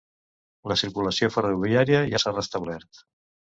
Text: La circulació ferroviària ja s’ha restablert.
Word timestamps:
La 0.71 0.77
circulació 0.83 1.29
ferroviària 1.37 2.01
ja 2.15 2.25
s’ha 2.25 2.35
restablert. 2.37 3.07